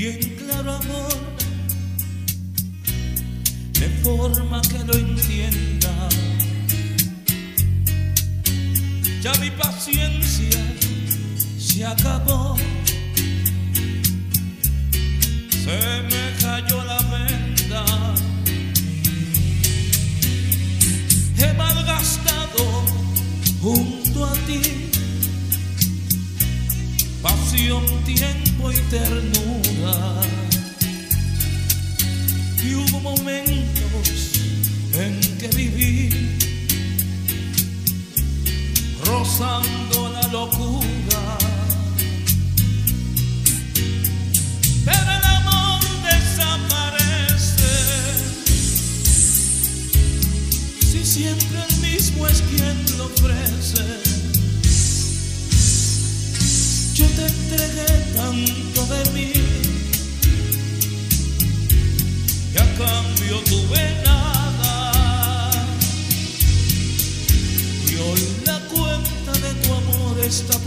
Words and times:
bien 0.00 0.20
claro 0.36 0.74
amor, 0.74 1.12
de 3.72 3.88
forma 4.04 4.62
que 4.62 4.78
pasión, 27.78 28.04
tiempo 28.04 28.70
y 28.70 28.76
ternura. 28.90 30.20
Y 32.62 32.74
hubo 32.74 33.00
momentos 33.00 34.32
en 34.94 35.20
que 35.38 35.48
viví 35.48 36.10
rozando 39.04 40.10
la 40.12 40.28
locura. 40.28 41.38
Pero 44.84 45.10
el 45.10 45.24
amor 45.24 45.80
desaparece 46.02 47.62
si 50.80 51.04
siempre 51.04 51.58
el 51.68 51.76
mismo 51.78 52.26
es 52.26 52.42
quien 52.42 52.98
lo 52.98 53.06
ofrece. 53.06 54.27
Te 57.18 57.26
entregué 57.26 58.14
tanto 58.14 58.86
de 58.86 59.10
mí 59.10 59.32
y 62.54 62.56
a 62.56 62.66
cambio 62.78 63.40
tuve 63.40 64.02
nada. 64.04 65.50
Y 67.90 67.96
hoy 67.96 68.22
la 68.46 68.60
cuenta 68.68 69.32
de 69.32 69.52
tu 69.54 69.74
amor 69.74 70.20
está 70.20 70.57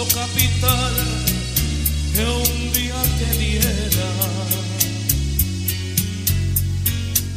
capital 0.00 0.94
que 2.14 2.24
un 2.24 2.72
día 2.72 2.94
te 3.18 3.36
diera? 3.36 4.10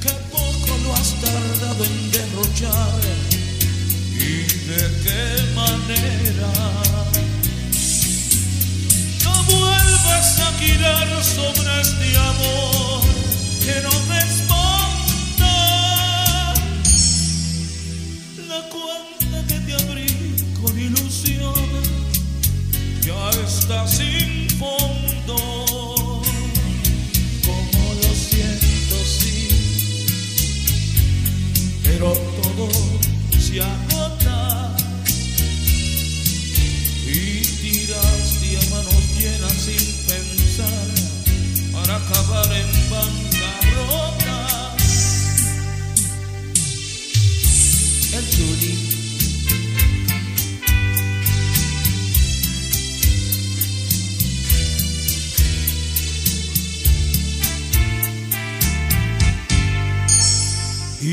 Que 0.01 0.11
poco 0.31 0.77
lo 0.83 0.93
has 0.93 1.13
tardado 1.19 1.83
en 1.83 2.11
derrochar 2.11 3.01
y 4.13 4.47
de 4.69 4.81
qué 5.03 5.53
manera. 5.53 6.53
No 9.23 9.43
vuelvas 9.43 10.39
a 10.39 10.57
girar 10.57 11.23
sobre 11.23 11.64
ya 23.05 23.29
está 23.29 23.87
sin 23.87 24.49
fondo. 24.57 25.35
Como 27.45 27.93
lo 28.01 28.15
siento, 28.15 28.95
sí, 29.05 29.47
pero 31.83 32.13
todo 32.41 32.67
se 33.39 33.61
agota 33.61 34.14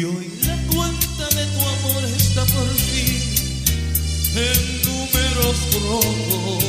Y 0.02 0.04
hoy 0.04 0.28
la 0.48 0.56
cuenta 0.74 1.26
de 1.28 1.46
tu 1.46 1.60
amor 1.60 2.04
está 2.16 2.44
por 2.46 2.68
fin 2.74 3.22
en 4.34 4.82
números 4.82 5.56
rojos. 5.80 6.64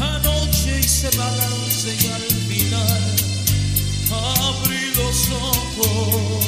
Anoche 0.00 0.80
hice 0.80 1.16
balance 1.16 1.94
y 1.94 2.06
al 2.08 2.28
final 2.48 3.02
abrí 4.10 4.84
los 4.96 5.30
ojos. 5.30 6.44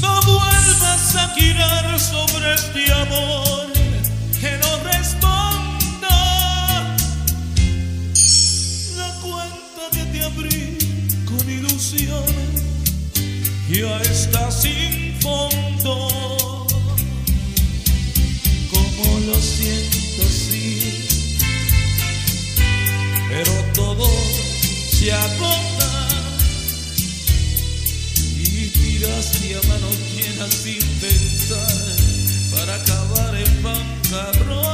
No 0.00 0.22
vuelvas 0.22 1.14
a 1.14 1.34
girar 1.34 2.00
sobre 2.00 2.54
este 2.54 2.90
amor 2.90 3.57
ya 13.70 14.00
está 14.02 14.50
sin 14.50 15.14
fondo. 15.20 16.66
Como 18.70 19.20
lo 19.26 19.34
siento, 19.40 20.22
sí, 20.28 21.08
pero 23.30 23.52
todo 23.74 24.06
se 24.90 25.12
agota 25.12 26.08
y 28.36 28.68
tiraste 28.68 29.56
a 29.56 29.68
manos 29.68 29.96
llenas 30.14 30.52
sin 30.52 30.82
pensar 31.00 31.96
para 32.50 32.74
acabar 32.74 33.34
en 33.34 33.62
bancarrota. 33.62 34.67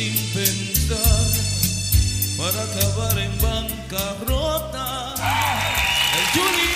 Sin 0.00 0.16
pensar 0.32 1.26
para 2.38 2.62
acabar 2.62 3.18
en 3.18 3.38
bancarrota. 3.38 5.14
El 6.18 6.26
Juli. 6.40 6.70